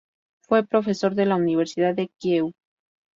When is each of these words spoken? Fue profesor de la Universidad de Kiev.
Fue 0.47 0.65
profesor 0.65 1.13
de 1.13 1.27
la 1.27 1.35
Universidad 1.35 1.93
de 1.93 2.09
Kiev. 2.17 2.53